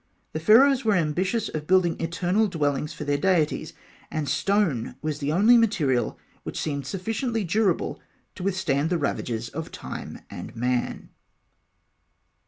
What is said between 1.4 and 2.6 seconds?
of building eternal